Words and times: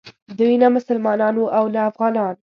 دوی 0.37 0.55
نه 0.61 0.67
مسلمانان 0.77 1.33
وو 1.37 1.47
او 1.57 1.65
نه 1.73 1.79
افغانان. 1.89 2.35